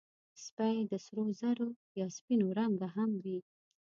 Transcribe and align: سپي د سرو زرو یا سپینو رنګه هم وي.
سپي 0.45 0.77
د 0.91 0.93
سرو 1.05 1.25
زرو 1.39 1.69
یا 1.99 2.07
سپینو 2.17 2.47
رنګه 2.59 2.87
هم 2.95 3.11
وي. 3.23 3.37